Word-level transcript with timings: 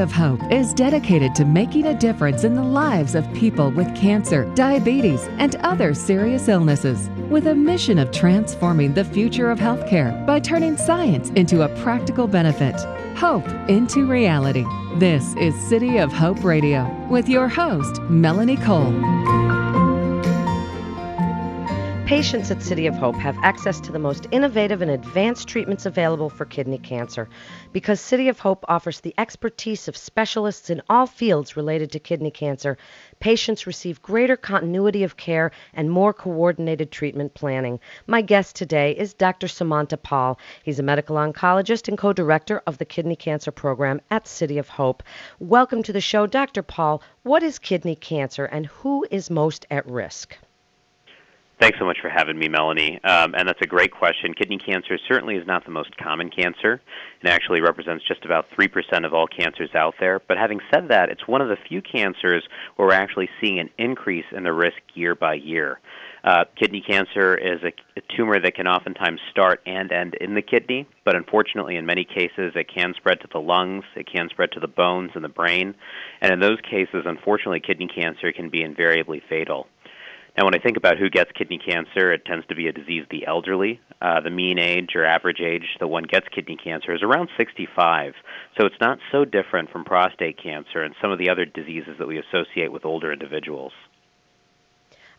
of 0.00 0.10
Hope 0.10 0.40
is 0.50 0.74
dedicated 0.74 1.34
to 1.34 1.44
making 1.44 1.86
a 1.86 1.98
difference 1.98 2.42
in 2.42 2.54
the 2.54 2.64
lives 2.64 3.14
of 3.14 3.32
people 3.34 3.70
with 3.70 3.94
cancer, 3.94 4.44
diabetes, 4.54 5.28
and 5.38 5.54
other 5.56 5.94
serious 5.94 6.48
illnesses, 6.48 7.08
with 7.28 7.46
a 7.46 7.54
mission 7.54 7.98
of 7.98 8.10
transforming 8.10 8.94
the 8.94 9.04
future 9.04 9.50
of 9.50 9.58
healthcare 9.58 10.26
by 10.26 10.40
turning 10.40 10.76
science 10.76 11.30
into 11.30 11.62
a 11.62 11.82
practical 11.82 12.26
benefit. 12.26 12.74
Hope 13.16 13.46
into 13.68 14.06
reality. 14.06 14.64
This 14.96 15.34
is 15.36 15.54
City 15.68 15.98
of 15.98 16.12
Hope 16.12 16.42
Radio 16.42 16.88
with 17.08 17.28
your 17.28 17.46
host, 17.46 18.00
Melanie 18.02 18.56
Cole. 18.56 19.39
Patients 22.10 22.50
at 22.50 22.60
City 22.60 22.88
of 22.88 22.96
Hope 22.96 23.14
have 23.14 23.38
access 23.40 23.78
to 23.82 23.92
the 23.92 23.98
most 24.00 24.26
innovative 24.32 24.82
and 24.82 24.90
advanced 24.90 25.46
treatments 25.46 25.86
available 25.86 26.28
for 26.28 26.44
kidney 26.44 26.78
cancer. 26.78 27.28
Because 27.72 28.00
City 28.00 28.26
of 28.26 28.40
Hope 28.40 28.64
offers 28.66 28.98
the 28.98 29.14
expertise 29.16 29.86
of 29.86 29.96
specialists 29.96 30.70
in 30.70 30.82
all 30.90 31.06
fields 31.06 31.56
related 31.56 31.92
to 31.92 32.00
kidney 32.00 32.32
cancer, 32.32 32.76
patients 33.20 33.64
receive 33.64 34.02
greater 34.02 34.36
continuity 34.36 35.04
of 35.04 35.16
care 35.16 35.52
and 35.72 35.88
more 35.88 36.12
coordinated 36.12 36.90
treatment 36.90 37.34
planning. 37.34 37.78
My 38.08 38.22
guest 38.22 38.56
today 38.56 38.90
is 38.90 39.14
Dr. 39.14 39.46
Sumanta 39.46 39.96
Pal. 39.96 40.36
He's 40.64 40.80
a 40.80 40.82
medical 40.82 41.14
oncologist 41.14 41.86
and 41.86 41.96
co 41.96 42.12
director 42.12 42.60
of 42.66 42.78
the 42.78 42.84
Kidney 42.84 43.14
Cancer 43.14 43.52
Program 43.52 44.00
at 44.10 44.26
City 44.26 44.58
of 44.58 44.68
Hope. 44.68 45.04
Welcome 45.38 45.84
to 45.84 45.92
the 45.92 46.00
show, 46.00 46.26
Dr. 46.26 46.64
Pal. 46.64 47.04
What 47.22 47.44
is 47.44 47.60
kidney 47.60 47.94
cancer 47.94 48.46
and 48.46 48.66
who 48.66 49.06
is 49.12 49.30
most 49.30 49.64
at 49.70 49.88
risk? 49.88 50.36
Thanks 51.60 51.78
so 51.78 51.84
much 51.84 51.98
for 52.00 52.08
having 52.08 52.38
me, 52.38 52.48
Melanie. 52.48 52.98
Um, 53.04 53.34
and 53.34 53.46
that's 53.46 53.60
a 53.60 53.66
great 53.66 53.92
question. 53.92 54.32
Kidney 54.32 54.56
cancer 54.56 54.96
certainly 55.06 55.36
is 55.36 55.46
not 55.46 55.66
the 55.66 55.70
most 55.70 55.94
common 55.98 56.30
cancer. 56.30 56.80
It 57.22 57.28
actually 57.28 57.60
represents 57.60 58.02
just 58.08 58.24
about 58.24 58.46
3% 58.58 59.04
of 59.04 59.12
all 59.12 59.26
cancers 59.26 59.68
out 59.74 59.94
there. 60.00 60.22
But 60.26 60.38
having 60.38 60.60
said 60.72 60.88
that, 60.88 61.10
it's 61.10 61.28
one 61.28 61.42
of 61.42 61.48
the 61.48 61.58
few 61.68 61.82
cancers 61.82 62.48
where 62.76 62.88
we're 62.88 62.94
actually 62.94 63.28
seeing 63.42 63.58
an 63.58 63.68
increase 63.76 64.24
in 64.34 64.42
the 64.42 64.54
risk 64.54 64.78
year 64.94 65.14
by 65.14 65.34
year. 65.34 65.80
Uh, 66.24 66.44
kidney 66.58 66.80
cancer 66.80 67.36
is 67.36 67.62
a, 67.62 67.72
a 67.98 68.02
tumor 68.16 68.40
that 68.40 68.54
can 68.54 68.66
oftentimes 68.66 69.20
start 69.30 69.60
and 69.66 69.92
end 69.92 70.14
in 70.18 70.34
the 70.34 70.42
kidney, 70.42 70.86
but 71.04 71.14
unfortunately, 71.14 71.76
in 71.76 71.84
many 71.84 72.04
cases, 72.04 72.52
it 72.54 72.68
can 72.74 72.94
spread 72.96 73.20
to 73.20 73.28
the 73.32 73.38
lungs, 73.38 73.84
it 73.96 74.06
can 74.10 74.28
spread 74.30 74.52
to 74.52 74.60
the 74.60 74.68
bones 74.68 75.10
and 75.14 75.24
the 75.24 75.30
brain, 75.30 75.74
and 76.20 76.32
in 76.32 76.40
those 76.40 76.58
cases, 76.62 77.04
unfortunately, 77.06 77.60
kidney 77.60 77.88
cancer 77.88 78.32
can 78.32 78.50
be 78.50 78.62
invariably 78.62 79.22
fatal. 79.28 79.66
Now, 80.36 80.44
when 80.44 80.54
I 80.54 80.58
think 80.58 80.76
about 80.76 80.96
who 80.96 81.10
gets 81.10 81.32
kidney 81.32 81.58
cancer, 81.58 82.12
it 82.12 82.24
tends 82.24 82.46
to 82.46 82.54
be 82.54 82.68
a 82.68 82.72
disease 82.72 83.02
of 83.02 83.08
the 83.10 83.26
elderly. 83.26 83.80
Uh, 84.00 84.20
the 84.20 84.30
mean 84.30 84.58
age 84.58 84.94
or 84.94 85.04
average 85.04 85.40
age 85.40 85.76
that 85.80 85.88
one 85.88 86.04
gets 86.04 86.28
kidney 86.28 86.56
cancer 86.56 86.94
is 86.94 87.02
around 87.02 87.28
65. 87.36 88.14
So 88.58 88.66
it's 88.66 88.80
not 88.80 88.98
so 89.10 89.24
different 89.24 89.70
from 89.70 89.84
prostate 89.84 90.42
cancer 90.42 90.82
and 90.82 90.94
some 91.02 91.10
of 91.10 91.18
the 91.18 91.28
other 91.28 91.44
diseases 91.44 91.98
that 91.98 92.06
we 92.06 92.18
associate 92.18 92.72
with 92.72 92.84
older 92.84 93.12
individuals. 93.12 93.72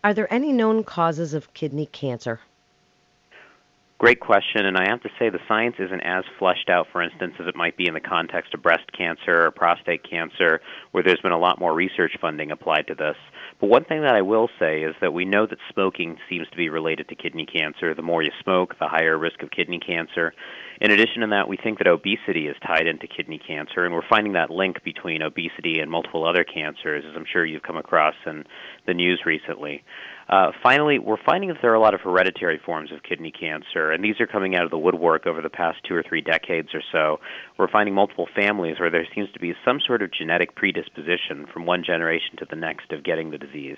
Are 0.03 0.13
there 0.13 0.31
any 0.33 0.51
known 0.51 0.83
causes 0.83 1.33
of 1.33 1.53
kidney 1.53 1.85
cancer? 1.85 2.39
Great 4.01 4.19
question, 4.19 4.65
and 4.65 4.77
I 4.77 4.89
have 4.89 5.03
to 5.03 5.09
say 5.19 5.29
the 5.29 5.37
science 5.47 5.75
isn't 5.77 6.01
as 6.01 6.23
fleshed 6.39 6.71
out, 6.71 6.87
for 6.91 7.03
instance, 7.03 7.35
as 7.39 7.45
it 7.45 7.55
might 7.55 7.77
be 7.77 7.85
in 7.85 7.93
the 7.93 7.99
context 7.99 8.51
of 8.55 8.63
breast 8.63 8.91
cancer 8.97 9.45
or 9.45 9.51
prostate 9.51 10.01
cancer, 10.09 10.59
where 10.89 11.03
there's 11.03 11.21
been 11.21 11.31
a 11.31 11.37
lot 11.37 11.59
more 11.59 11.71
research 11.71 12.17
funding 12.19 12.49
applied 12.49 12.87
to 12.87 12.95
this. 12.95 13.15
But 13.61 13.69
one 13.69 13.85
thing 13.85 14.01
that 14.01 14.15
I 14.15 14.23
will 14.23 14.49
say 14.59 14.81
is 14.81 14.95
that 15.01 15.13
we 15.13 15.23
know 15.23 15.45
that 15.45 15.59
smoking 15.71 16.17
seems 16.27 16.49
to 16.49 16.57
be 16.57 16.69
related 16.69 17.07
to 17.09 17.15
kidney 17.15 17.45
cancer. 17.45 17.93
The 17.93 18.01
more 18.01 18.23
you 18.23 18.31
smoke, 18.43 18.73
the 18.79 18.87
higher 18.87 19.19
risk 19.19 19.43
of 19.43 19.51
kidney 19.51 19.79
cancer. 19.79 20.33
In 20.81 20.89
addition 20.89 21.21
to 21.21 21.27
that, 21.27 21.47
we 21.47 21.57
think 21.57 21.77
that 21.77 21.85
obesity 21.85 22.47
is 22.47 22.55
tied 22.65 22.87
into 22.87 23.05
kidney 23.05 23.37
cancer, 23.37 23.85
and 23.85 23.93
we're 23.93 24.01
finding 24.09 24.33
that 24.33 24.49
link 24.49 24.83
between 24.83 25.21
obesity 25.21 25.79
and 25.79 25.91
multiple 25.91 26.27
other 26.27 26.43
cancers, 26.43 27.03
as 27.07 27.15
I'm 27.15 27.25
sure 27.31 27.45
you've 27.45 27.61
come 27.61 27.77
across 27.77 28.15
in 28.25 28.45
the 28.87 28.95
news 28.95 29.21
recently. 29.27 29.83
Uh, 30.31 30.53
finally, 30.63 30.97
we're 30.97 31.21
finding 31.25 31.49
that 31.49 31.57
there 31.61 31.71
are 31.71 31.75
a 31.75 31.79
lot 31.79 31.93
of 31.93 31.99
hereditary 31.99 32.57
forms 32.57 32.89
of 32.93 33.03
kidney 33.03 33.31
cancer, 33.31 33.91
and 33.91 34.01
these 34.01 34.21
are 34.21 34.25
coming 34.27 34.55
out 34.55 34.63
of 34.63 34.71
the 34.71 34.77
woodwork 34.77 35.27
over 35.27 35.41
the 35.41 35.49
past 35.49 35.79
two 35.83 35.93
or 35.93 36.01
three 36.01 36.21
decades 36.21 36.69
or 36.73 36.81
so. 36.89 37.19
We're 37.57 37.67
finding 37.67 37.93
multiple 37.93 38.29
families 38.33 38.79
where 38.79 38.89
there 38.89 39.05
seems 39.13 39.29
to 39.33 39.39
be 39.39 39.53
some 39.65 39.81
sort 39.85 40.01
of 40.01 40.09
genetic 40.09 40.55
predisposition 40.55 41.47
from 41.47 41.65
one 41.65 41.83
generation 41.83 42.37
to 42.37 42.45
the 42.49 42.55
next 42.55 42.93
of 42.93 43.03
getting 43.03 43.31
the 43.31 43.37
disease. 43.37 43.77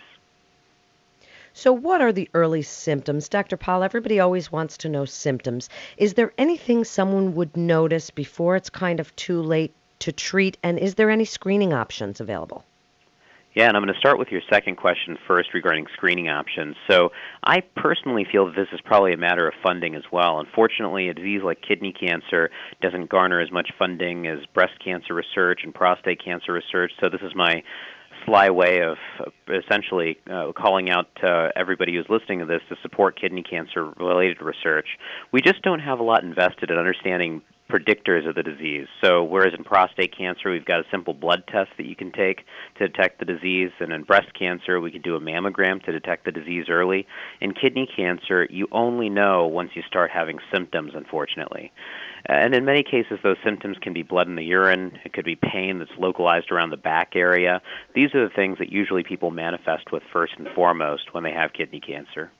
So, 1.53 1.73
what 1.73 2.01
are 2.01 2.13
the 2.13 2.29
early 2.35 2.61
symptoms? 2.61 3.29
Dr. 3.29 3.57
Pal, 3.57 3.81
everybody 3.81 4.19
always 4.19 4.51
wants 4.51 4.77
to 4.77 4.89
know 4.89 5.05
symptoms. 5.05 5.69
Is 5.97 6.13
there 6.13 6.33
anything 6.37 6.83
someone 6.83 7.33
would 7.33 7.57
notice 7.57 8.11
before 8.11 8.55
it's 8.55 8.69
kind 8.69 8.99
of 8.99 9.15
too 9.15 9.41
late 9.41 9.73
to 9.99 10.11
treat, 10.11 10.59
and 10.61 10.77
is 10.77 10.95
there 10.95 11.09
any 11.09 11.25
screening 11.25 11.73
options 11.73 12.21
available? 12.21 12.63
Yeah, 13.55 13.67
and 13.67 13.77
I'm 13.77 13.83
going 13.83 13.93
to 13.93 13.99
start 13.99 14.17
with 14.17 14.29
your 14.29 14.41
second 14.49 14.77
question 14.77 15.17
first 15.27 15.53
regarding 15.53 15.85
screening 15.93 16.27
options. 16.27 16.75
So, 16.89 17.11
I 17.43 17.61
personally 17.75 18.25
feel 18.29 18.47
that 18.47 18.55
this 18.55 18.67
is 18.73 18.79
probably 18.83 19.13
a 19.13 19.17
matter 19.17 19.47
of 19.47 19.53
funding 19.61 19.93
as 19.95 20.03
well. 20.11 20.39
Unfortunately, 20.39 21.09
a 21.09 21.13
disease 21.13 21.41
like 21.43 21.61
kidney 21.61 21.93
cancer 21.93 22.49
doesn't 22.81 23.09
garner 23.09 23.39
as 23.41 23.51
much 23.51 23.69
funding 23.77 24.27
as 24.27 24.39
breast 24.53 24.73
cancer 24.83 25.13
research 25.13 25.61
and 25.63 25.73
prostate 25.73 26.23
cancer 26.23 26.51
research. 26.51 26.91
So, 26.99 27.09
this 27.09 27.21
is 27.21 27.35
my 27.35 27.61
sly 28.25 28.49
way 28.49 28.81
of 28.81 28.97
essentially 29.47 30.17
uh, 30.31 30.51
calling 30.53 30.89
out 30.89 31.07
to 31.21 31.51
everybody 31.55 31.93
who's 31.95 32.05
listening 32.09 32.39
to 32.39 32.45
this 32.45 32.61
to 32.69 32.75
support 32.81 33.19
kidney 33.19 33.43
cancer 33.43 33.91
related 33.99 34.41
research. 34.41 34.87
We 35.31 35.41
just 35.41 35.61
don't 35.61 35.79
have 35.79 35.99
a 35.99 36.03
lot 36.03 36.23
invested 36.23 36.71
in 36.71 36.77
understanding 36.77 37.41
predictors 37.73 38.27
of 38.27 38.35
the 38.35 38.43
disease. 38.43 38.87
So, 39.03 39.23
whereas 39.23 39.53
in 39.57 39.63
prostate 39.63 40.15
cancer, 40.15 40.51
we've 40.51 40.65
got 40.65 40.81
a 40.81 40.85
simple 40.91 41.15
blood 41.15 41.43
test 41.47 41.71
that 41.77 41.87
you 41.87 41.95
can 41.95 42.11
take 42.11 42.45
to 42.77 42.87
detect 42.87 43.17
the 43.17 43.25
disease, 43.25 43.71
and 43.79 43.91
in 43.91 44.03
breast 44.03 44.33
cancer, 44.37 44.79
we 44.79 44.91
can 44.91 45.01
do 45.01 45.15
a 45.15 45.19
mammogram 45.19 45.83
to 45.85 45.91
detect 45.91 46.25
the 46.25 46.31
disease 46.31 46.65
early. 46.69 47.07
In 47.41 47.53
kidney 47.53 47.89
cancer, 47.95 48.47
you 48.51 48.67
only 48.71 49.09
know 49.09 49.47
once 49.47 49.71
you 49.73 49.81
start 49.87 50.11
having 50.11 50.37
symptoms, 50.53 50.91
unfortunately. 50.93 51.71
And 52.27 52.53
in 52.53 52.63
many 52.63 52.83
cases, 52.83 53.19
those 53.23 53.37
symptoms 53.43 53.77
can 53.81 53.93
be 53.93 54.03
blood 54.03 54.27
in 54.27 54.35
the 54.35 54.43
urine, 54.43 54.99
it 55.03 55.13
could 55.13 55.25
be 55.25 55.35
pain 55.35 55.79
that's 55.79 55.91
localized 55.97 56.51
around 56.51 56.69
the 56.69 56.77
back 56.77 57.15
area. 57.15 57.61
These 57.95 58.13
are 58.13 58.23
the 58.23 58.33
things 58.33 58.59
that 58.59 58.71
usually 58.71 59.03
people 59.03 59.31
manifest 59.31 59.91
with 59.91 60.03
first 60.13 60.33
and 60.37 60.47
foremost 60.55 61.13
when 61.13 61.23
they 61.23 61.33
have 61.33 61.53
kidney 61.53 61.79
cancer 61.79 62.31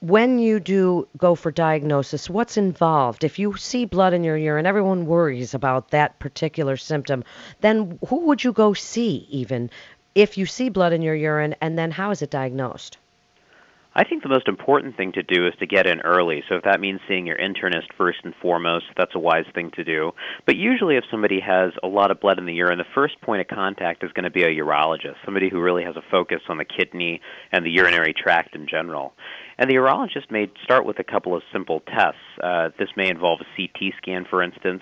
when 0.00 0.38
you 0.38 0.58
do 0.58 1.06
go 1.18 1.34
for 1.34 1.50
diagnosis, 1.50 2.30
what's 2.30 2.56
involved? 2.56 3.22
If 3.22 3.38
you 3.38 3.56
see 3.56 3.84
blood 3.84 4.14
in 4.14 4.24
your 4.24 4.36
urine, 4.36 4.64
everyone 4.64 5.04
worries 5.04 5.52
about 5.52 5.90
that 5.90 6.18
particular 6.18 6.78
symptom. 6.78 7.22
Then 7.60 7.98
who 8.08 8.20
would 8.20 8.42
you 8.42 8.52
go 8.52 8.72
see, 8.72 9.26
even 9.30 9.70
if 10.14 10.38
you 10.38 10.46
see 10.46 10.70
blood 10.70 10.94
in 10.94 11.02
your 11.02 11.14
urine, 11.14 11.54
and 11.60 11.78
then 11.78 11.90
how 11.90 12.10
is 12.10 12.22
it 12.22 12.30
diagnosed? 12.30 12.96
I 13.92 14.04
think 14.04 14.22
the 14.22 14.28
most 14.28 14.46
important 14.46 14.96
thing 14.96 15.10
to 15.12 15.22
do 15.22 15.48
is 15.48 15.54
to 15.58 15.66
get 15.66 15.86
in 15.86 16.00
early. 16.02 16.44
So 16.48 16.54
if 16.54 16.62
that 16.62 16.80
means 16.80 17.00
seeing 17.08 17.26
your 17.26 17.36
internist 17.36 17.92
first 17.98 18.20
and 18.22 18.32
foremost, 18.40 18.84
that's 18.96 19.16
a 19.16 19.18
wise 19.18 19.46
thing 19.52 19.72
to 19.72 19.82
do. 19.82 20.12
But 20.46 20.56
usually 20.56 20.96
if 20.96 21.04
somebody 21.10 21.40
has 21.40 21.72
a 21.82 21.88
lot 21.88 22.12
of 22.12 22.20
blood 22.20 22.38
in 22.38 22.46
the 22.46 22.54
urine, 22.54 22.78
the 22.78 22.84
first 22.94 23.20
point 23.20 23.40
of 23.40 23.48
contact 23.48 24.04
is 24.04 24.12
going 24.12 24.24
to 24.24 24.30
be 24.30 24.44
a 24.44 24.48
urologist, 24.48 25.16
somebody 25.24 25.48
who 25.48 25.60
really 25.60 25.82
has 25.82 25.96
a 25.96 26.02
focus 26.08 26.40
on 26.48 26.58
the 26.58 26.64
kidney 26.64 27.20
and 27.50 27.66
the 27.66 27.70
urinary 27.70 28.14
tract 28.14 28.54
in 28.54 28.68
general. 28.68 29.12
And 29.60 29.68
the 29.68 29.74
urologist 29.74 30.30
may 30.30 30.50
start 30.64 30.86
with 30.86 30.98
a 31.00 31.04
couple 31.04 31.36
of 31.36 31.42
simple 31.52 31.80
tests. 31.80 32.16
Uh, 32.42 32.70
this 32.78 32.88
may 32.96 33.10
involve 33.10 33.40
a 33.42 33.44
CT 33.54 33.92
scan, 33.98 34.24
for 34.24 34.42
instance. 34.42 34.80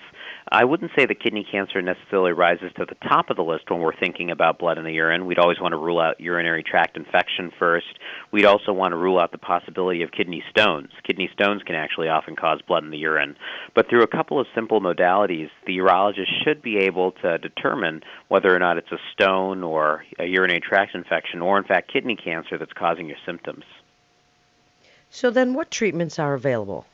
I 0.49 0.63
wouldn't 0.63 0.91
say 0.97 1.05
that 1.05 1.21
kidney 1.21 1.45
cancer 1.51 1.81
necessarily 1.81 2.31
rises 2.31 2.71
to 2.77 2.85
the 2.85 2.95
top 3.05 3.29
of 3.29 3.35
the 3.35 3.43
list 3.43 3.69
when 3.69 3.81
we're 3.81 3.99
thinking 3.99 4.31
about 4.31 4.57
blood 4.57 4.77
in 4.77 4.85
the 4.85 4.93
urine. 4.93 5.25
We'd 5.25 5.37
always 5.37 5.59
want 5.59 5.73
to 5.73 5.77
rule 5.77 5.99
out 5.99 6.21
urinary 6.21 6.63
tract 6.63 6.95
infection 6.95 7.51
first. 7.59 7.87
We'd 8.31 8.45
also 8.45 8.71
want 8.71 8.93
to 8.93 8.95
rule 8.95 9.19
out 9.19 9.33
the 9.33 9.37
possibility 9.37 10.01
of 10.01 10.13
kidney 10.13 10.41
stones. 10.49 10.91
Kidney 11.05 11.29
stones 11.33 11.61
can 11.63 11.75
actually 11.75 12.07
often 12.07 12.37
cause 12.37 12.61
blood 12.65 12.85
in 12.85 12.91
the 12.91 12.97
urine. 12.97 13.35
But 13.75 13.89
through 13.89 14.03
a 14.03 14.07
couple 14.07 14.39
of 14.39 14.47
simple 14.55 14.79
modalities, 14.79 15.49
the 15.67 15.77
urologist 15.79 16.31
should 16.45 16.61
be 16.61 16.77
able 16.77 17.11
to 17.21 17.37
determine 17.37 17.99
whether 18.29 18.55
or 18.55 18.59
not 18.59 18.77
it's 18.77 18.93
a 18.93 18.99
stone 19.11 19.61
or 19.61 20.05
a 20.17 20.25
urinary 20.25 20.61
tract 20.61 20.95
infection 20.95 21.41
or, 21.41 21.57
in 21.57 21.65
fact, 21.65 21.91
kidney 21.91 22.15
cancer 22.15 22.57
that's 22.57 22.71
causing 22.71 23.09
your 23.09 23.17
symptoms. 23.25 23.65
So 25.09 25.31
then, 25.31 25.53
what 25.53 25.71
treatments 25.71 26.19
are 26.19 26.33
available? 26.33 26.85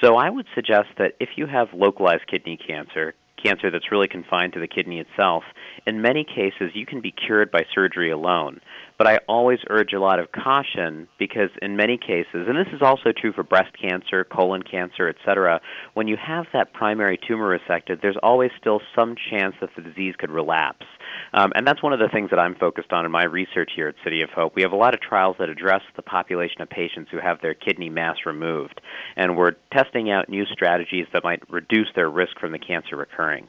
So 0.00 0.16
I 0.16 0.30
would 0.30 0.46
suggest 0.54 0.88
that 0.98 1.14
if 1.20 1.30
you 1.36 1.46
have 1.46 1.72
localized 1.72 2.26
kidney 2.26 2.56
cancer, 2.56 3.14
cancer 3.42 3.70
that's 3.70 3.90
really 3.90 4.08
confined 4.08 4.52
to 4.52 4.60
the 4.60 4.66
kidney 4.66 4.98
itself, 5.00 5.44
in 5.86 6.02
many 6.02 6.24
cases 6.24 6.70
you 6.74 6.86
can 6.86 7.00
be 7.00 7.12
cured 7.12 7.50
by 7.50 7.64
surgery 7.74 8.10
alone. 8.10 8.60
But 8.98 9.06
I 9.06 9.18
always 9.28 9.58
urge 9.68 9.92
a 9.92 10.00
lot 10.00 10.20
of 10.20 10.32
caution 10.32 11.08
because 11.18 11.50
in 11.60 11.76
many 11.76 11.98
cases, 11.98 12.46
and 12.48 12.56
this 12.56 12.72
is 12.72 12.82
also 12.82 13.12
true 13.12 13.32
for 13.32 13.42
breast 13.42 13.76
cancer, 13.80 14.24
colon 14.24 14.62
cancer, 14.62 15.08
etc., 15.08 15.60
when 15.94 16.08
you 16.08 16.16
have 16.16 16.46
that 16.52 16.72
primary 16.72 17.18
tumor 17.18 17.58
resected, 17.58 18.00
there's 18.00 18.18
always 18.22 18.50
still 18.60 18.80
some 18.94 19.16
chance 19.30 19.54
that 19.60 19.70
the 19.76 19.82
disease 19.82 20.14
could 20.16 20.30
relapse. 20.30 20.86
Um, 21.34 21.52
and 21.54 21.66
that's 21.66 21.82
one 21.82 21.92
of 21.92 21.98
the 21.98 22.08
things 22.08 22.30
that 22.30 22.38
I'm 22.38 22.54
focused 22.54 22.92
on 22.92 23.06
in 23.06 23.10
my 23.10 23.24
research 23.24 23.72
here 23.74 23.88
at 23.88 23.94
City 24.04 24.22
of 24.22 24.30
Hope. 24.30 24.54
We 24.54 24.62
have 24.62 24.72
a 24.72 24.76
lot 24.76 24.94
of 24.94 25.00
trials 25.00 25.36
that 25.38 25.48
address 25.48 25.82
the 25.96 26.02
population 26.02 26.60
of 26.60 26.68
patients 26.68 27.10
who 27.10 27.18
have 27.18 27.40
their 27.40 27.54
kidney 27.54 27.88
mass 27.88 28.16
removed, 28.26 28.80
and 29.16 29.36
we're 29.36 29.52
testing 29.72 30.10
out 30.10 30.28
new 30.28 30.44
strategies 30.46 31.06
that 31.12 31.24
might 31.24 31.42
reduce 31.50 31.88
their 31.94 32.10
risk 32.10 32.38
from 32.38 32.52
the 32.52 32.58
cancer 32.58 32.96
recurring. 32.96 33.48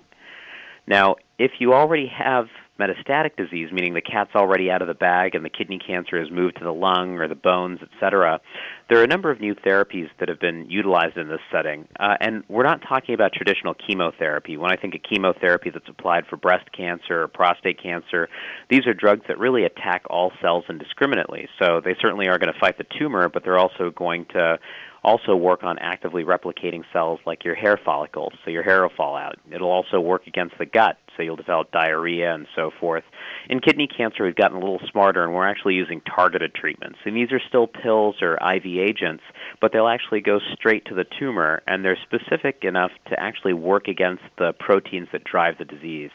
Now, 0.88 1.16
if 1.38 1.52
you 1.60 1.74
already 1.74 2.08
have 2.08 2.48
metastatic 2.80 3.36
disease, 3.38 3.72
meaning 3.72 3.94
the 3.94 4.02
cat's 4.02 4.36
already 4.36 4.72
out 4.72 4.82
of 4.82 4.88
the 4.88 4.94
bag 4.94 5.36
and 5.36 5.46
the 5.46 5.50
kidney 5.50 5.80
cancer 5.80 6.20
has 6.20 6.32
moved 6.32 6.58
to 6.58 6.64
the 6.64 6.74
lung 6.74 7.20
or 7.20 7.28
the 7.28 7.36
bones, 7.36 7.80
etc., 7.82 8.42
there 8.90 9.00
are 9.00 9.04
a 9.04 9.08
number 9.08 9.30
of 9.30 9.40
new 9.40 9.54
therapies 9.54 10.10
that 10.20 10.28
have 10.28 10.40
been 10.40 10.70
utilized 10.70 11.16
in 11.16 11.28
this 11.28 11.40
setting. 11.52 11.88
Uh, 12.00 12.16
and 12.20 12.44
we're 12.50 12.64
not 12.64 12.82
talking 12.82 13.14
about 13.14 13.32
traditional 13.32 13.76
chemotherapy. 13.76 14.58
When 14.58 14.72
I 14.72 14.76
think 14.76 14.96
of 14.96 15.02
chemotherapy 15.04 15.70
that's 15.70 15.88
applied 15.88 16.26
for 16.28 16.36
breast 16.38 16.72
cancer 16.76 17.24
or 17.24 17.28
prostate 17.28 17.82
cancer, 17.82 18.28
these 18.70 18.88
are 18.88 18.94
drugs 18.94 19.22
that 19.28 19.38
really 19.38 19.64
attack 19.66 20.04
all 20.10 20.32
cells 20.42 20.66
indiscriminately. 20.68 21.48
So 21.60 21.80
they 21.84 21.96
certainly 22.02 22.28
are 22.28 22.40
going 22.40 22.54
to 22.54 22.60
fight 22.60 22.78
the 22.78 22.86
tumor, 22.98 23.30
but 23.30 23.44
they're 23.44 23.60
also 23.60 23.92
going 23.92 24.26
to 24.34 24.58
also 25.04 25.36
work 25.36 25.64
on 25.64 25.78
actively 25.80 26.24
replicating 26.24 26.84
cells 26.94 27.20
like 27.26 27.44
your 27.44 27.56
hair 27.56 27.78
follicles, 27.84 28.34
so 28.44 28.52
your 28.52 28.64
hair 28.64 28.84
will 28.84 28.96
fall 28.96 29.16
out. 29.16 29.36
It'll 29.52 29.72
also 29.72 30.00
work 30.00 30.28
against 30.28 30.58
the 30.58 30.66
gut, 30.66 30.98
so 31.16 31.24
you'll 31.24 31.36
develop 31.36 31.72
diarrhea 31.72 32.34
and 32.34 32.48
so 32.56 32.72
forth. 32.80 33.04
In 33.50 33.60
kidney 33.60 33.88
cancer, 33.88 34.24
we've 34.24 34.36
gotten 34.36 34.58
a 34.58 34.60
little 34.60 34.82
smarter, 34.90 35.24
and 35.24 35.34
we're 35.34 35.48
actually 35.48 35.76
using 35.76 36.02
targeted 36.02 36.54
treatments. 36.56 37.00
And 37.06 37.16
these 37.16 37.32
are 37.32 37.42
still 37.48 37.68
pills 37.68 38.16
or 38.22 38.36
IV 38.36 38.66
agents, 38.66 39.24
but 39.60 39.74
they'll 39.74 39.88
actually 39.88 40.22
go 40.22 40.40
straight 40.54 40.86
to 40.86 40.96
the 40.96 41.06
tumor, 41.20 41.62
and 41.68 41.84
they're 41.84 41.98
specific 42.04 42.64
enough 42.64 42.92
to 43.10 43.20
actually 43.20 43.54
work 43.54 43.88
against 43.88 44.24
the 44.38 44.54
proteins 44.60 45.10
that 45.12 45.24
drive 45.26 45.58
the 45.58 45.66
disease. 45.66 46.12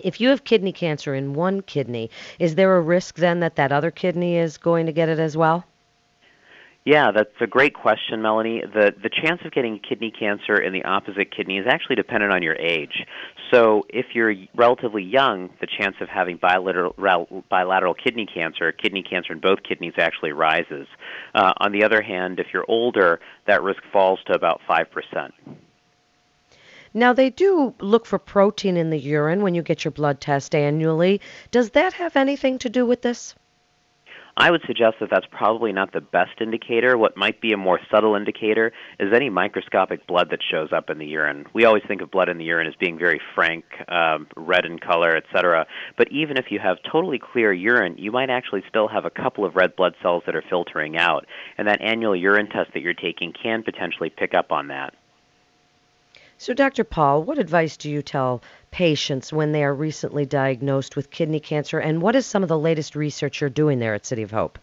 If 0.00 0.20
you 0.20 0.28
have 0.28 0.44
kidney 0.44 0.72
cancer 0.72 1.14
in 1.14 1.34
one 1.34 1.62
kidney, 1.62 2.10
is 2.38 2.54
there 2.54 2.76
a 2.76 2.80
risk 2.80 3.16
then 3.16 3.40
that 3.40 3.56
that 3.56 3.72
other 3.72 3.90
kidney 3.90 4.36
is 4.36 4.56
going 4.56 4.86
to 4.86 4.92
get 4.92 5.08
it 5.08 5.18
as 5.18 5.36
well? 5.36 5.64
Yeah, 6.88 7.10
that's 7.10 7.28
a 7.42 7.46
great 7.46 7.74
question, 7.74 8.22
Melanie. 8.22 8.62
The 8.62 8.94
the 9.02 9.10
chance 9.10 9.42
of 9.44 9.52
getting 9.52 9.78
kidney 9.78 10.10
cancer 10.10 10.56
in 10.56 10.72
the 10.72 10.84
opposite 10.84 11.30
kidney 11.36 11.58
is 11.58 11.66
actually 11.68 11.96
dependent 11.96 12.32
on 12.32 12.42
your 12.42 12.54
age. 12.54 13.04
So, 13.50 13.84
if 13.90 14.06
you're 14.14 14.34
relatively 14.56 15.02
young, 15.02 15.50
the 15.60 15.66
chance 15.66 15.96
of 16.00 16.08
having 16.08 16.38
bilateral 16.38 16.94
bilateral 17.50 17.92
kidney 17.92 18.24
cancer, 18.24 18.72
kidney 18.72 19.02
cancer 19.02 19.34
in 19.34 19.38
both 19.38 19.58
kidneys, 19.68 19.92
actually 19.98 20.32
rises. 20.32 20.86
Uh, 21.34 21.52
on 21.58 21.72
the 21.72 21.84
other 21.84 22.00
hand, 22.00 22.40
if 22.40 22.46
you're 22.54 22.64
older, 22.68 23.20
that 23.46 23.62
risk 23.62 23.82
falls 23.92 24.20
to 24.24 24.32
about 24.32 24.62
five 24.66 24.90
percent. 24.90 25.34
Now, 26.94 27.12
they 27.12 27.28
do 27.28 27.74
look 27.80 28.06
for 28.06 28.18
protein 28.18 28.78
in 28.78 28.88
the 28.88 28.98
urine 28.98 29.42
when 29.42 29.54
you 29.54 29.60
get 29.60 29.84
your 29.84 29.92
blood 29.92 30.22
test 30.22 30.54
annually. 30.54 31.20
Does 31.50 31.68
that 31.72 31.92
have 31.92 32.16
anything 32.16 32.58
to 32.60 32.70
do 32.70 32.86
with 32.86 33.02
this? 33.02 33.34
I 34.40 34.52
would 34.52 34.62
suggest 34.68 34.98
that 35.00 35.10
that's 35.10 35.26
probably 35.32 35.72
not 35.72 35.92
the 35.92 36.00
best 36.00 36.40
indicator. 36.40 36.96
What 36.96 37.16
might 37.16 37.40
be 37.40 37.52
a 37.52 37.56
more 37.56 37.80
subtle 37.90 38.14
indicator 38.14 38.70
is 39.00 39.12
any 39.12 39.30
microscopic 39.30 40.06
blood 40.06 40.28
that 40.30 40.38
shows 40.48 40.68
up 40.72 40.90
in 40.90 40.98
the 40.98 41.06
urine. 41.06 41.46
We 41.54 41.64
always 41.64 41.82
think 41.88 42.02
of 42.02 42.12
blood 42.12 42.28
in 42.28 42.38
the 42.38 42.44
urine 42.44 42.68
as 42.68 42.74
being 42.76 43.00
very 43.00 43.20
frank, 43.34 43.64
um, 43.88 44.28
red 44.36 44.64
in 44.64 44.78
color, 44.78 45.16
etc. 45.16 45.66
But 45.96 46.12
even 46.12 46.36
if 46.36 46.52
you 46.52 46.60
have 46.60 46.76
totally 46.88 47.18
clear 47.18 47.52
urine, 47.52 47.98
you 47.98 48.12
might 48.12 48.30
actually 48.30 48.62
still 48.68 48.86
have 48.86 49.04
a 49.04 49.10
couple 49.10 49.44
of 49.44 49.56
red 49.56 49.74
blood 49.74 49.94
cells 50.00 50.22
that 50.26 50.36
are 50.36 50.44
filtering 50.48 50.96
out. 50.96 51.26
And 51.58 51.66
that 51.66 51.80
annual 51.82 52.14
urine 52.14 52.48
test 52.48 52.70
that 52.74 52.80
you're 52.80 52.94
taking 52.94 53.32
can 53.32 53.64
potentially 53.64 54.08
pick 54.08 54.34
up 54.34 54.52
on 54.52 54.68
that. 54.68 54.94
So, 56.40 56.54
Dr. 56.54 56.84
Pal, 56.84 57.24
what 57.24 57.38
advice 57.38 57.76
do 57.76 57.90
you 57.90 58.00
tell 58.00 58.42
patients 58.70 59.32
when 59.32 59.50
they 59.50 59.64
are 59.64 59.74
recently 59.74 60.24
diagnosed 60.24 60.94
with 60.94 61.10
kidney 61.10 61.40
cancer, 61.40 61.80
and 61.80 62.00
what 62.00 62.14
is 62.14 62.26
some 62.26 62.44
of 62.44 62.48
the 62.48 62.56
latest 62.56 62.94
research 62.94 63.40
you're 63.40 63.50
doing 63.50 63.80
there 63.80 63.94
at 63.94 64.06
City 64.06 64.22
of 64.22 64.30
Hope? 64.30 64.56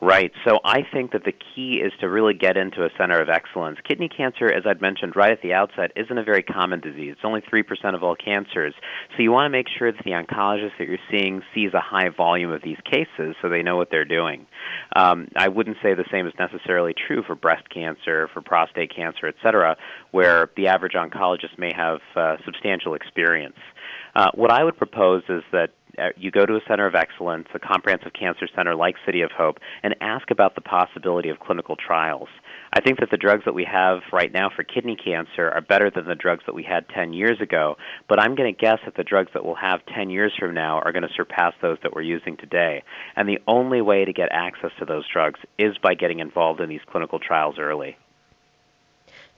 Right. 0.00 0.30
So 0.46 0.60
I 0.64 0.82
think 0.92 1.10
that 1.10 1.24
the 1.24 1.32
key 1.32 1.80
is 1.84 1.92
to 2.00 2.08
really 2.08 2.34
get 2.34 2.56
into 2.56 2.84
a 2.84 2.88
center 2.96 3.20
of 3.20 3.28
excellence. 3.28 3.78
Kidney 3.82 4.08
cancer, 4.08 4.46
as 4.46 4.62
I'd 4.64 4.80
mentioned 4.80 5.16
right 5.16 5.32
at 5.32 5.42
the 5.42 5.54
outset, 5.54 5.90
isn't 5.96 6.16
a 6.16 6.22
very 6.22 6.44
common 6.44 6.78
disease. 6.78 7.14
It's 7.14 7.24
only 7.24 7.40
3% 7.40 7.94
of 7.96 8.04
all 8.04 8.14
cancers. 8.14 8.74
So 9.16 9.22
you 9.24 9.32
want 9.32 9.46
to 9.46 9.50
make 9.50 9.66
sure 9.76 9.90
that 9.90 10.04
the 10.04 10.12
oncologist 10.12 10.78
that 10.78 10.86
you're 10.86 10.98
seeing 11.10 11.42
sees 11.52 11.74
a 11.74 11.80
high 11.80 12.10
volume 12.10 12.52
of 12.52 12.62
these 12.62 12.76
cases 12.84 13.34
so 13.42 13.48
they 13.48 13.62
know 13.62 13.76
what 13.76 13.88
they're 13.90 14.04
doing. 14.04 14.46
Um, 14.94 15.26
I 15.34 15.48
wouldn't 15.48 15.78
say 15.82 15.94
the 15.94 16.04
same 16.12 16.28
is 16.28 16.34
necessarily 16.38 16.94
true 16.94 17.24
for 17.26 17.34
breast 17.34 17.68
cancer, 17.68 18.28
for 18.32 18.40
prostate 18.40 18.94
cancer, 18.94 19.26
et 19.26 19.34
cetera, 19.42 19.76
where 20.12 20.50
the 20.56 20.68
average 20.68 20.92
oncologist 20.92 21.58
may 21.58 21.72
have 21.74 21.98
uh, 22.14 22.36
substantial 22.44 22.94
experience. 22.94 23.58
Uh, 24.14 24.30
what 24.34 24.52
I 24.52 24.62
would 24.62 24.76
propose 24.76 25.22
is 25.28 25.42
that 25.52 25.70
Uh, 25.96 26.08
you 26.16 26.30
go 26.30 26.44
to 26.44 26.54
a 26.54 26.60
center 26.68 26.86
of 26.86 26.94
excellence, 26.94 27.48
a 27.54 27.58
comprehensive 27.58 28.12
cancer 28.12 28.46
center 28.54 28.74
like 28.74 28.96
City 29.06 29.22
of 29.22 29.30
Hope, 29.30 29.58
and 29.82 29.94
ask 30.00 30.30
about 30.30 30.54
the 30.54 30.60
possibility 30.60 31.28
of 31.28 31.40
clinical 31.40 31.76
trials. 31.76 32.28
I 32.72 32.80
think 32.80 33.00
that 33.00 33.10
the 33.10 33.16
drugs 33.16 33.44
that 33.44 33.54
we 33.54 33.64
have 33.64 34.00
right 34.12 34.32
now 34.32 34.50
for 34.54 34.62
kidney 34.62 34.96
cancer 34.96 35.50
are 35.50 35.60
better 35.60 35.90
than 35.90 36.06
the 36.06 36.14
drugs 36.14 36.44
that 36.46 36.54
we 36.54 36.62
had 36.62 36.88
10 36.90 37.12
years 37.12 37.40
ago, 37.40 37.76
but 38.08 38.20
I'm 38.20 38.34
going 38.34 38.52
to 38.52 38.60
guess 38.60 38.78
that 38.84 38.96
the 38.96 39.04
drugs 39.04 39.30
that 39.34 39.44
we'll 39.44 39.54
have 39.54 39.80
10 39.94 40.10
years 40.10 40.32
from 40.38 40.54
now 40.54 40.78
are 40.80 40.92
going 40.92 41.02
to 41.02 41.14
surpass 41.16 41.54
those 41.62 41.78
that 41.82 41.94
we're 41.94 42.02
using 42.02 42.36
today. 42.36 42.82
And 43.16 43.28
the 43.28 43.40
only 43.46 43.80
way 43.80 44.04
to 44.04 44.12
get 44.12 44.28
access 44.30 44.70
to 44.78 44.84
those 44.84 45.04
drugs 45.10 45.40
is 45.58 45.78
by 45.82 45.94
getting 45.94 46.18
involved 46.18 46.60
in 46.60 46.68
these 46.68 46.80
clinical 46.90 47.18
trials 47.18 47.56
early. 47.58 47.96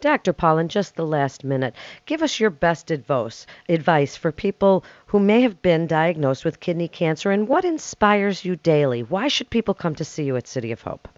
Dr. 0.00 0.32
Pal, 0.32 0.58
in 0.58 0.68
just 0.68 0.96
the 0.96 1.06
last 1.06 1.44
minute, 1.44 1.74
give 2.06 2.22
us 2.22 2.40
your 2.40 2.50
best 2.50 2.90
advice, 2.90 3.46
advice 3.68 4.16
for 4.16 4.32
people 4.32 4.84
who 5.06 5.20
may 5.20 5.42
have 5.42 5.62
been 5.62 5.86
diagnosed 5.86 6.44
with 6.44 6.60
kidney 6.60 6.88
cancer 6.88 7.30
and 7.30 7.48
what 7.48 7.64
inspires 7.64 8.44
you 8.44 8.56
daily. 8.56 9.02
Why 9.02 9.28
should 9.28 9.50
people 9.50 9.74
come 9.74 9.94
to 9.96 10.04
see 10.04 10.24
you 10.24 10.36
at 10.36 10.48
City 10.48 10.72
of 10.72 10.82
Hope? 10.82 11.08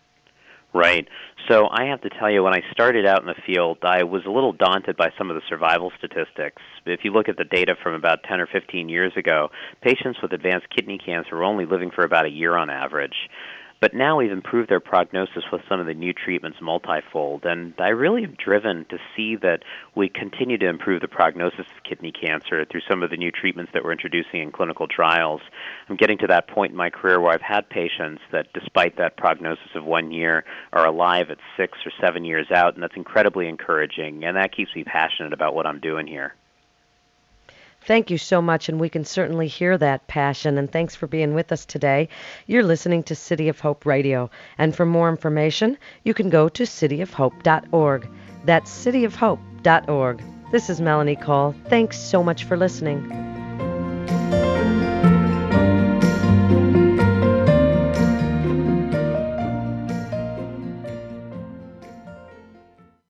Right. 0.74 1.06
So 1.48 1.68
I 1.70 1.84
have 1.84 2.00
to 2.00 2.08
tell 2.08 2.30
you, 2.30 2.42
when 2.42 2.54
I 2.54 2.62
started 2.72 3.04
out 3.04 3.20
in 3.20 3.26
the 3.26 3.34
field, 3.46 3.78
I 3.82 4.04
was 4.04 4.22
a 4.24 4.30
little 4.30 4.52
daunted 4.52 4.96
by 4.96 5.10
some 5.18 5.28
of 5.28 5.36
the 5.36 5.42
survival 5.48 5.92
statistics. 5.98 6.62
If 6.86 7.00
you 7.04 7.12
look 7.12 7.28
at 7.28 7.36
the 7.36 7.44
data 7.44 7.74
from 7.82 7.94
about 7.94 8.22
10 8.22 8.40
or 8.40 8.46
15 8.46 8.88
years 8.88 9.12
ago, 9.16 9.50
patients 9.82 10.20
with 10.22 10.32
advanced 10.32 10.68
kidney 10.74 10.98
cancer 10.98 11.36
were 11.36 11.44
only 11.44 11.66
living 11.66 11.90
for 11.90 12.04
about 12.04 12.24
a 12.24 12.30
year 12.30 12.56
on 12.56 12.70
average. 12.70 13.28
But 13.82 13.94
now 13.94 14.18
we've 14.18 14.30
improved 14.30 14.70
their 14.70 14.78
prognosis 14.78 15.42
with 15.50 15.62
some 15.68 15.80
of 15.80 15.86
the 15.86 15.94
new 15.94 16.12
treatments 16.12 16.58
multifold. 16.62 17.44
And 17.44 17.74
I 17.80 17.88
really 17.88 18.22
am 18.22 18.36
driven 18.36 18.84
to 18.90 18.98
see 19.16 19.34
that 19.42 19.64
we 19.96 20.08
continue 20.08 20.56
to 20.58 20.68
improve 20.68 21.00
the 21.00 21.08
prognosis 21.08 21.66
of 21.66 21.82
kidney 21.82 22.12
cancer 22.12 22.64
through 22.64 22.82
some 22.88 23.02
of 23.02 23.10
the 23.10 23.16
new 23.16 23.32
treatments 23.32 23.72
that 23.74 23.82
we're 23.82 23.90
introducing 23.90 24.40
in 24.40 24.52
clinical 24.52 24.86
trials. 24.86 25.40
I'm 25.88 25.96
getting 25.96 26.18
to 26.18 26.28
that 26.28 26.46
point 26.46 26.70
in 26.70 26.76
my 26.76 26.90
career 26.90 27.20
where 27.20 27.32
I've 27.32 27.42
had 27.42 27.68
patients 27.68 28.22
that, 28.30 28.52
despite 28.54 28.98
that 28.98 29.16
prognosis 29.16 29.74
of 29.74 29.84
one 29.84 30.12
year, 30.12 30.44
are 30.72 30.86
alive 30.86 31.30
at 31.30 31.38
six 31.56 31.76
or 31.84 31.90
seven 32.00 32.24
years 32.24 32.52
out, 32.54 32.74
and 32.74 32.82
that's 32.84 32.94
incredibly 32.94 33.48
encouraging. 33.48 34.22
And 34.22 34.36
that 34.36 34.54
keeps 34.54 34.76
me 34.76 34.84
passionate 34.84 35.32
about 35.32 35.56
what 35.56 35.66
I'm 35.66 35.80
doing 35.80 36.06
here. 36.06 36.36
Thank 37.84 38.10
you 38.10 38.18
so 38.18 38.40
much, 38.40 38.68
and 38.68 38.78
we 38.78 38.88
can 38.88 39.04
certainly 39.04 39.48
hear 39.48 39.76
that 39.76 40.06
passion. 40.06 40.56
And 40.56 40.70
thanks 40.70 40.94
for 40.94 41.06
being 41.06 41.34
with 41.34 41.50
us 41.50 41.64
today. 41.64 42.08
You're 42.46 42.62
listening 42.62 43.02
to 43.04 43.14
City 43.14 43.48
of 43.48 43.60
Hope 43.60 43.84
Radio. 43.84 44.30
And 44.58 44.74
for 44.74 44.86
more 44.86 45.08
information, 45.08 45.76
you 46.04 46.14
can 46.14 46.30
go 46.30 46.48
to 46.48 46.62
cityofhope.org. 46.62 48.08
That's 48.44 48.86
cityofhope.org. 48.86 50.22
This 50.52 50.70
is 50.70 50.80
Melanie 50.80 51.16
Cole. 51.16 51.54
Thanks 51.68 51.98
so 51.98 52.22
much 52.22 52.44
for 52.44 52.56
listening. 52.56 53.31